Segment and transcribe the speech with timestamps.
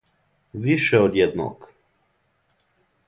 [0.63, 1.69] Више од једног?